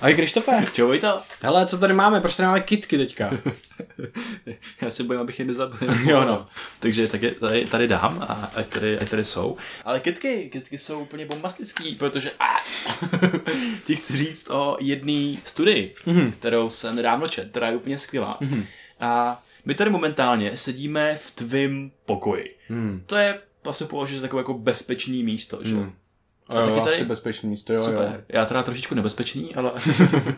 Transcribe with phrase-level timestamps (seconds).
[0.00, 0.64] Ahoj Krištofe.
[0.72, 1.22] Čau Vojta.
[1.42, 2.20] Hele, co tady máme?
[2.20, 3.30] Proč tady máme kitky teďka?
[4.80, 5.78] Já se bojím, abych je nezabil.
[6.10, 6.46] Jo, no.
[6.78, 9.56] Takže tak je, tady, tady dám a ať tady, ať tady jsou.
[9.84, 12.56] Ale kitky, kitky jsou úplně bombastický, protože a,
[13.86, 16.32] ti chci říct o jedné studii, mm-hmm.
[16.32, 18.38] kterou jsem nedávno čet, která je úplně skvělá.
[18.40, 18.64] Mm-hmm.
[19.00, 22.56] A my tady momentálně sedíme v tvým pokoji.
[22.68, 23.02] Mm.
[23.06, 25.74] To je asi považuji za takové jako bezpečné místo, že?
[25.74, 25.92] Mm.
[26.50, 26.94] A jo, taky tady...
[26.94, 28.12] asi bezpečný místo, jo, Super.
[28.14, 28.22] jo.
[28.28, 29.72] Já teda trošičku nebezpečný, ale...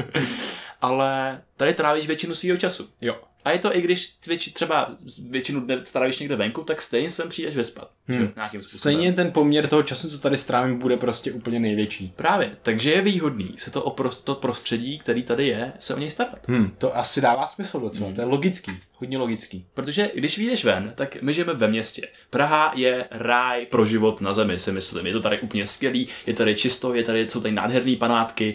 [0.80, 2.88] ale tady trávíš většinu svého času.
[3.00, 3.16] Jo.
[3.44, 4.96] A je to i když větši, třeba
[5.30, 7.90] většinu dne strávíš někde venku, tak stejně sem přijdeš vyspat.
[8.06, 8.32] Hmm.
[8.66, 12.12] Stejně ten poměr toho času, co tady strávím, bude prostě úplně největší.
[12.16, 12.56] Právě.
[12.62, 16.48] Takže je výhodný se to, o to prostředí, který tady je, se o něj starat.
[16.48, 16.70] Hmm.
[16.78, 18.06] To asi dává smysl docela.
[18.06, 18.14] Hmm.
[18.14, 18.72] To je logický.
[18.92, 19.66] Hodně logický.
[19.74, 22.08] Protože když vyjdeš ven, tak my žijeme ve městě.
[22.30, 25.06] Praha je ráj pro život na zemi, si myslím.
[25.06, 28.54] Je to tady úplně skvělý, je tady čisto, je tady, jsou tady nádherné panátky,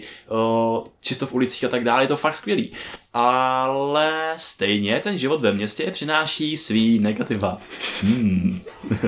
[1.00, 2.72] čisto v ulicích a tak dále, je to fakt skvělý.
[3.16, 7.58] Ale stejně ten život ve městě přináší svý negativa.
[8.02, 8.60] Hmm.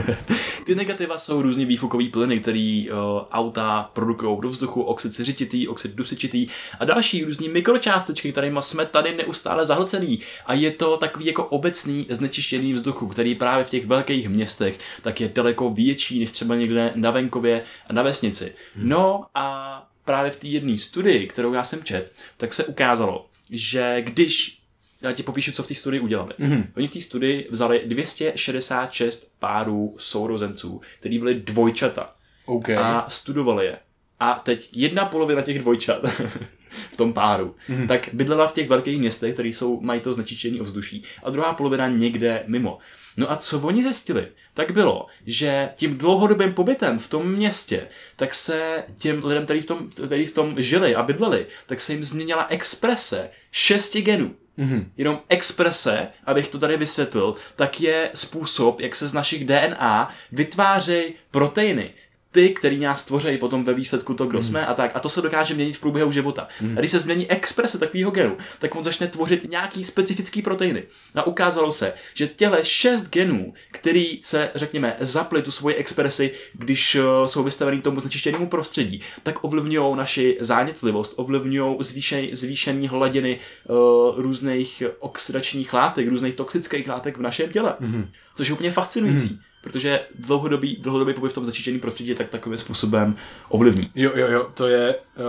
[0.65, 2.97] Ty negativa jsou různý výfukový plyny, který uh,
[3.33, 6.47] auta produkují do vzduchu, oxid siřičitý, oxid dusičitý
[6.81, 10.21] a další různý mikročástečky, kterými jsme tady neustále zahlcený.
[10.47, 15.21] A je to takový jako obecný znečištěný vzduchu, který právě v těch velkých městech tak
[15.21, 18.55] je daleko větší než třeba někde na venkově a na vesnici.
[18.77, 18.89] Hmm.
[18.89, 24.03] No a právě v té jedné studii, kterou já jsem čet, tak se ukázalo, že
[24.03, 24.63] když
[25.03, 26.35] já ti popíšu, co v té studii udělali.
[26.41, 26.65] Mm-hmm.
[26.77, 32.15] Oni v té studii vzali 266 párů sourozenců, který byli dvojčata.
[32.47, 32.77] Okay.
[32.77, 33.79] A studovali je.
[34.21, 36.01] A teď jedna polovina těch dvojčat
[36.93, 37.89] v tom páru, mm-hmm.
[37.89, 41.89] tak bydlela v těch velkých městech, které jsou, mají to znečištění ovzduší, a druhá polovina
[41.89, 42.79] někde mimo.
[43.17, 48.35] No a co oni zjistili, tak bylo, že tím dlouhodobým pobytem v tom městě, tak
[48.35, 52.05] se těm lidem, kteří v tom, který v tom žili a bydleli, tak se jim
[52.05, 54.35] změnila exprese šesti genů.
[54.59, 54.87] Mm-hmm.
[54.97, 61.15] Jenom exprese, abych to tady vysvětlil, tak je způsob, jak se z našich DNA vytvářejí
[61.31, 61.95] proteiny
[62.31, 64.45] ty, který nás tvoří potom ve výsledku to, kdo mm.
[64.45, 64.91] jsme a tak.
[64.95, 66.49] A to se dokáže měnit v průběhu života.
[66.61, 66.77] Mm.
[66.77, 70.83] A když se změní exprese takového genu, tak on začne tvořit nějaký specifický proteiny.
[71.15, 76.95] A ukázalo se, že těle šest genů, který se, řekněme, zaply tu svoji expresi, když
[76.95, 83.39] uh, jsou vystavený tomu znečištěnému prostředí, tak ovlivňují naši zánětlivost, ovlivňují zvýšený, zvýšený hladiny
[83.69, 83.77] uh,
[84.17, 87.77] různých oxidačních látek, různých toxických látek v našem těle.
[87.81, 88.09] Mm.
[88.35, 89.29] Což je úplně fascinující.
[89.29, 93.17] Mm protože dlouhodobý, dlouhodobý pobyt v tom začištěném prostředí tak takovým způsobem
[93.49, 93.91] ovlivní.
[93.95, 95.25] Jo, jo, jo, to je, uh,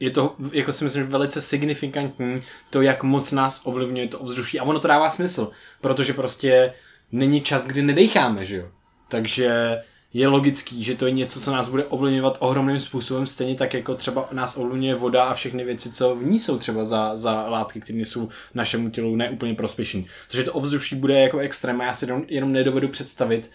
[0.00, 4.60] je to, jako si myslím, velice signifikantní, to, jak moc nás ovlivňuje to ovzduší.
[4.60, 5.50] A ono to dává smysl,
[5.80, 6.72] protože prostě
[7.12, 8.68] není čas, kdy nedecháme, že jo.
[9.08, 9.78] Takže
[10.14, 13.94] je logický, že to je něco, co nás bude ovlivňovat ohromným způsobem, stejně tak jako
[13.94, 17.80] třeba nás ovlivňuje voda a všechny věci, co v ní jsou třeba za, za látky,
[17.80, 20.02] které jsou našemu tělu neúplně prospěšné.
[20.30, 23.50] Takže to ovzduší bude jako extrém a já si jenom, jenom nedovedu představit,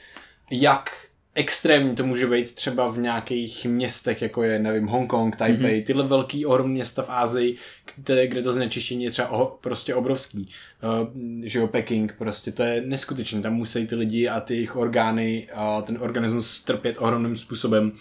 [0.51, 5.85] jak extrémní to může být třeba v nějakých městech, jako je, nevím, Hongkong, Taipei, mm-hmm.
[5.85, 7.55] tyhle velký ohromné města v Ázii,
[7.95, 10.49] kde, kde to znečištění je třeba o, prostě obrovský.
[10.83, 11.07] Uh,
[11.43, 13.41] že jo, Peking, prostě to je neskutečné.
[13.41, 17.91] Tam musí ty lidi a ty jejich orgány a ten organismus trpět ohromným způsobem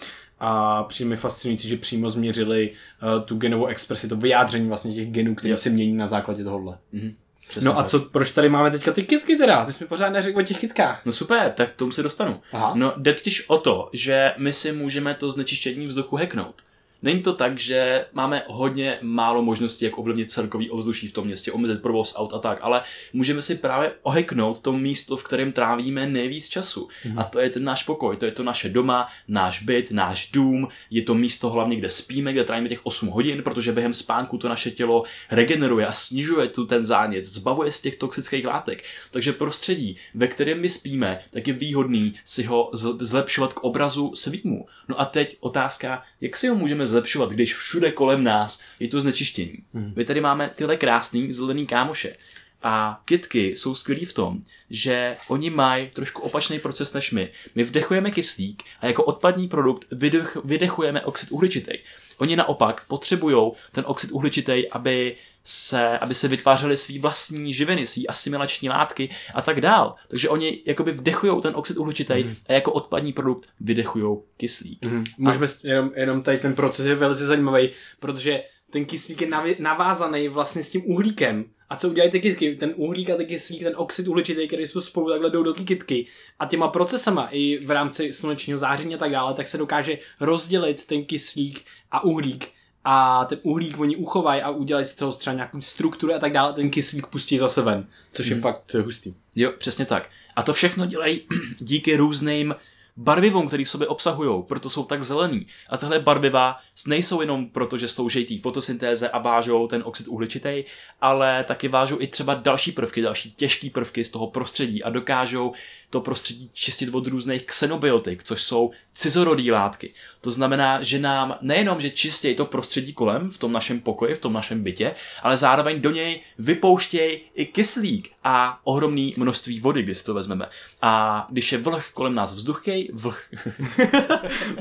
[0.41, 5.11] a přijde mi fascinující, že přímo změřili uh, tu genovou expresi, to vyjádření vlastně těch
[5.11, 6.79] genů, které se mění na základě tohohle.
[6.95, 7.15] Mm-hmm.
[7.49, 7.91] Přesně no a tak.
[7.91, 9.65] co, proč tady máme teďka ty kitky teda?
[9.65, 11.01] Ty jsi mi pořád neřekl o těch kitkách.
[11.05, 12.41] No super, tak tomu se dostanu.
[12.53, 12.73] Aha.
[12.75, 16.55] No jde totiž o to, že my si můžeme to znečištění vzduchu hacknout.
[17.03, 21.53] Není to tak, že máme hodně málo možností, jak ovlivnit celkový ovzduší v tom městě,
[21.53, 22.83] omezit provoz aut a tak, ale
[23.13, 26.89] můžeme si právě oheknout to místo, v kterém trávíme nejvíc času.
[26.89, 27.21] Mm-hmm.
[27.21, 30.69] A to je ten náš pokoj, to je to naše doma, náš byt, náš dům,
[30.91, 34.49] je to místo hlavně, kde spíme, kde trávíme těch 8 hodin, protože během spánku to
[34.49, 38.85] naše tělo regeneruje a snižuje tu ten zánět, zbavuje z těch toxických látek.
[39.11, 42.71] Takže prostředí, ve kterém my spíme, tak je výhodný si ho
[43.01, 44.67] zlepšovat k obrazu svýmu.
[44.89, 49.01] No a teď otázka, jak si ho můžeme zlepšovat, když všude kolem nás je to
[49.01, 49.55] znečištění.
[49.75, 49.93] Hmm.
[49.97, 52.17] My tady máme tyhle krásný zelený kámoše.
[52.63, 57.31] A kitky jsou skvělí v tom, že oni mají trošku opačný proces než my.
[57.55, 61.73] My vdechujeme kyslík a jako odpadní produkt vydech, vydechujeme oxid uhličitý.
[62.19, 65.17] Oni naopak potřebují ten oxid uhličitý, aby
[65.51, 69.95] se, aby se vytvářely svý vlastní živiny, svý asimilační látky a tak dál.
[70.09, 72.37] Takže oni jakoby vdechují ten oxid uhličitý mm.
[72.49, 74.85] a jako odpadní produkt vydechují kyslík.
[74.85, 75.05] Mm.
[75.19, 75.51] Můžeme a...
[75.63, 77.69] jenom, jenom tady ten proces je velice zajímavý,
[78.01, 79.29] protože ten kyslík je
[79.59, 81.45] navázaný vlastně s tím uhlíkem.
[81.71, 82.57] A co udělají ty kytky?
[82.57, 85.65] Ten uhlík a ty kyslík, ten oxid uhličitý, který jsou spolu takhle jdou do ty
[85.65, 86.07] kytky.
[86.39, 90.87] A těma procesama i v rámci slunečního záření a tak dále, tak se dokáže rozdělit
[90.87, 92.49] ten kyslík a uhlík
[92.91, 96.53] a ten uhlík oni uchovají a udělají z toho třeba nějakou strukturu a tak dále,
[96.53, 98.43] ten kyslík pustí zase ven, což je hmm.
[98.43, 99.15] fakt hustý.
[99.37, 100.11] Jo, přesně tak.
[100.37, 101.21] A to všechno dělají
[101.59, 102.55] díky různým
[102.97, 105.47] barvivům, který v sobě obsahují, proto jsou tak zelený.
[105.69, 110.65] A tahle barviva nejsou jenom proto, že slouží té fotosyntéze a vážou ten oxid uhličitý,
[111.01, 115.53] ale taky vážou i třeba další prvky, další těžké prvky z toho prostředí a dokážou
[115.91, 119.91] to prostředí čistit od různých xenobiotik, což jsou cizorodý látky.
[120.21, 124.21] To znamená, že nám nejenom, že čistějí to prostředí kolem, v tom našem pokoji, v
[124.21, 130.03] tom našem bytě, ale zároveň do něj vypouštějí i kyslík a ohromný množství vody, když
[130.03, 130.47] to vezmeme.
[130.83, 133.23] A když je vlh kolem nás vzduchkej, vlh.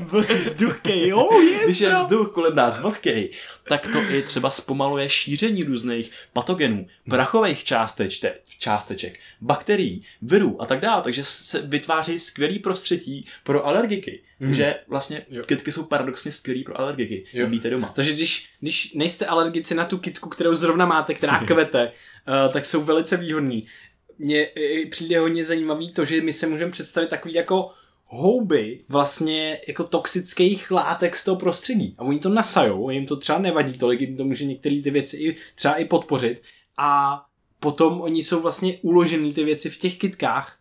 [0.00, 3.30] vlh vzduchkej, oh, yes, Když je vzduch kolem nás vlhkej,
[3.68, 8.24] tak to i třeba zpomaluje šíření různých patogenů, prachových částeč,
[8.58, 11.02] částeček, bakterií, virů a tak dále.
[11.02, 14.22] Takže se vytváří skvělý prostředí pro alergiky.
[14.40, 14.48] Mm.
[14.48, 15.42] Takže vlastně jo.
[15.44, 17.24] kytky jsou paradoxně skvělý pro alergiky.
[17.32, 17.46] Jo.
[17.46, 17.92] Býte doma.
[17.94, 21.92] Takže když, když nejste alergici na tu kytku, kterou zrovna máte, která kvete,
[22.46, 23.66] uh, tak jsou velice výhodní.
[24.18, 24.48] Mně
[24.90, 27.70] přijde hodně zajímavý to, že my se můžeme představit takový jako
[28.08, 31.94] houby vlastně jako toxických látek z toho prostředí.
[31.98, 35.16] A oni to nasajou, jim to třeba nevadí tolik, jim to může některé ty věci
[35.16, 36.42] i, třeba i podpořit.
[36.78, 37.22] A
[37.60, 40.57] potom oni jsou vlastně uložený ty věci v těch kytkách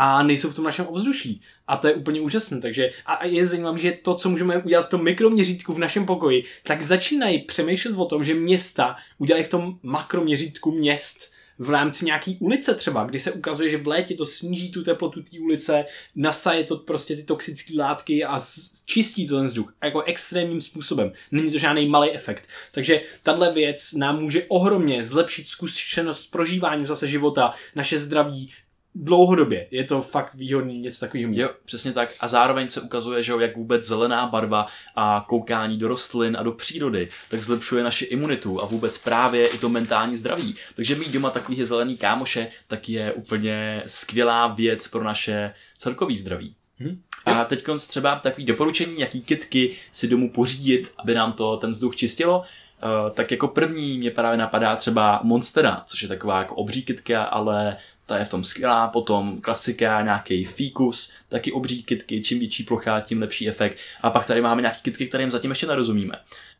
[0.00, 1.40] a nejsou v tom našem ovzduší.
[1.66, 2.60] A to je úplně úžasné.
[2.60, 6.44] Takže a je zajímavé, že to, co můžeme udělat v tom mikroměřítku v našem pokoji,
[6.62, 12.36] tak začínají přemýšlet o tom, že města udělají v tom makroměřítku měst v rámci nějaký
[12.40, 15.84] ulice třeba, kdy se ukazuje, že v létě to sníží tu teplotu té ulice,
[16.14, 18.40] nasaje to prostě ty toxické látky a
[18.84, 21.12] čistí to ten vzduch jako extrémním způsobem.
[21.30, 22.48] Není to žádný malý efekt.
[22.72, 28.52] Takže tahle věc nám může ohromně zlepšit zkušenost prožívání zase života, naše zdraví,
[28.98, 31.38] dlouhodobě je to fakt výhodný něco takového mít.
[31.38, 32.08] Jo, přesně tak.
[32.20, 34.66] A zároveň se ukazuje, že jak vůbec zelená barva
[34.96, 39.58] a koukání do rostlin a do přírody, tak zlepšuje naši imunitu a vůbec právě i
[39.58, 40.54] to mentální zdraví.
[40.74, 46.54] Takže mít doma takový zelený kámoše, tak je úplně skvělá věc pro naše celkový zdraví.
[46.78, 47.00] Hmm.
[47.24, 51.96] A teď třeba takový doporučení, jaký kitky si domů pořídit, aby nám to ten vzduch
[51.96, 52.38] čistilo.
[52.38, 57.24] Uh, tak jako první mě právě napadá třeba Monstera, což je taková jako obří kytka,
[57.24, 57.76] ale
[58.08, 63.00] ta je v tom skvělá, potom klasika, nějaký fíkus, taky obří kitky, čím větší plocha,
[63.00, 63.78] tím lepší efekt.
[64.02, 66.14] A pak tady máme nějaký kitky, kterým zatím ještě nerozumíme.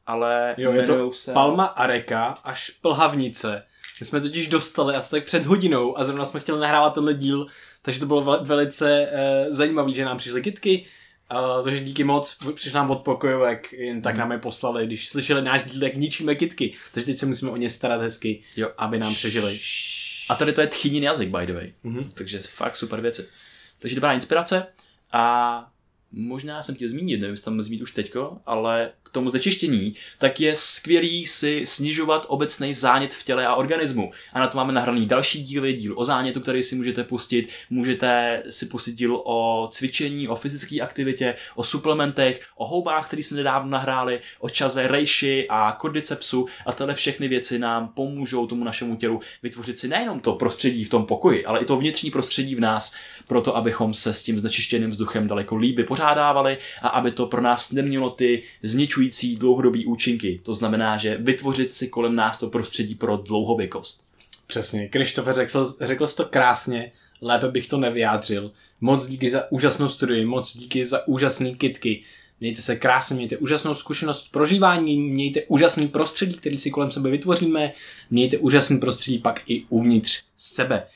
[0.06, 1.32] Ale jo, je to se...
[1.32, 3.62] Palma Areka až Plhavnice.
[4.00, 7.46] My jsme totiž dostali asi tak před hodinou a zrovna jsme chtěli nahrávat tenhle díl,
[7.82, 10.86] takže to bylo velice uh, zajímavé, že nám přišly kitky.
[11.32, 14.20] Uh, takže díky moc, přišli nám od pokojovek, jen tak hmm.
[14.20, 16.74] nám je poslali, když slyšeli náš díl, jak ničíme kitky.
[16.92, 18.70] Takže teď se musíme o ně starat hezky, jo.
[18.78, 19.60] aby nám přežili.
[20.28, 21.72] A tady to je tchýnin jazyk, by the way.
[21.84, 22.12] Mm-hmm.
[22.14, 23.28] Takže fakt super věci.
[23.78, 24.66] Takže dobrá inspirace
[25.12, 25.70] a
[26.12, 30.40] možná jsem chtěl zmínit, nevím, jestli tam zmínit už teďko, ale k tomu znečištění, tak
[30.40, 34.12] je skvělý si snižovat obecný zánět v těle a organismu.
[34.32, 38.42] A na to máme nahraný další díly, díl o zánětu, který si můžete pustit, můžete
[38.48, 43.70] si pustit díl o cvičení, o fyzické aktivitě, o suplementech, o houbách, který jsme nedávno
[43.70, 46.46] nahráli, o čaze rejši a kordycepsu.
[46.66, 50.90] A tyhle všechny věci nám pomůžou tomu našemu tělu vytvořit si nejenom to prostředí v
[50.90, 52.94] tom pokoji, ale i to vnitřní prostředí v nás,
[53.28, 57.72] proto abychom se s tím znečištěným vzduchem daleko líp vypořádávali a aby to pro nás
[57.72, 60.40] nemělo ty zničující dlouhodobý účinky.
[60.42, 64.04] To znamená, že vytvořit si kolem nás to prostředí pro dlouhověkost.
[64.46, 64.88] Přesně.
[64.88, 66.92] Krištofe, řekl, řekl jsi to krásně,
[67.22, 68.52] lépe bych to nevyjádřil.
[68.80, 72.02] Moc díky za úžasnou studii, moc díky za úžasné kitky.
[72.40, 77.72] Mějte se krásně, mějte úžasnou zkušenost prožívání, mějte úžasný prostředí, který si kolem sebe vytvoříme,
[78.10, 80.86] mějte úžasný prostředí pak i uvnitř sebe.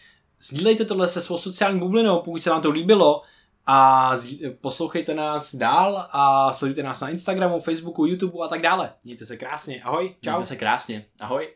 [0.41, 3.23] Sdílejte tohle se svou sociální bublinou, pokud se vám to líbilo,
[3.67, 4.13] a
[4.61, 8.95] poslouchejte nás dál a sledujte nás na Instagramu, Facebooku, YouTube a tak dále.
[9.05, 9.83] Mějte se krásně.
[9.83, 10.15] Ahoj.
[10.21, 10.31] Čau.
[10.31, 11.07] Mějte se krásně.
[11.21, 11.49] Ahoj.